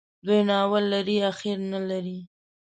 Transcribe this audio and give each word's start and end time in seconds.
دى 0.25 0.37
نو 0.47 0.53
اول 0.65 0.83
لري، 0.93 1.17
اخير 1.31 1.57
نلري. 1.71 2.19